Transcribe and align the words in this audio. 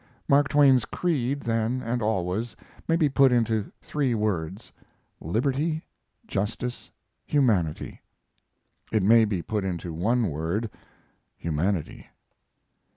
Mark 0.27 0.49
Twain's 0.49 0.83
creed, 0.85 1.41
then 1.41 1.83
and 1.83 2.01
always, 2.01 2.55
may 2.87 2.95
be 2.95 3.07
put 3.07 3.31
into 3.31 3.71
three 3.83 4.15
words, 4.15 4.71
"liberty, 5.19 5.83
justice, 6.25 6.89
humanity." 7.23 8.01
It 8.91 9.03
may 9.03 9.25
be 9.25 9.43
put 9.43 9.63
into 9.63 9.93
one 9.93 10.31
word, 10.31 10.71
"humanity." 11.37 12.07